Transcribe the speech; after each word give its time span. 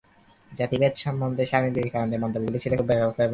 জাতিভেদ 0.51 0.93
সম্বন্ধে 0.95 1.43
স্বামী 1.45 1.69
বিবেকানন্দের 1.69 2.19
মন্তব্যগুলি 2.19 2.59
ছিল 2.59 2.71
খুব 2.75 2.85
ব্যাপক 2.85 3.01
এবং 3.01 3.09
চিত্তাকর্ষক। 3.09 3.29